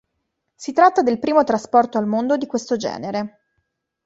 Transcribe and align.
Si 0.55 0.73
tratta 0.73 1.03
del 1.03 1.19
primo 1.19 1.43
trasporto 1.43 1.99
al 1.99 2.07
mondo 2.07 2.35
di 2.35 2.47
questo 2.47 2.75
genere. 2.75 3.41